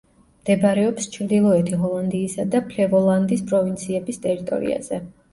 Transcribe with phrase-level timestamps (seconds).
[0.43, 4.99] მდებარეობს ჩრდილოეთი ჰოლანდიისა და ფლევოლანდის პროვინციების ტერიტორიაზე.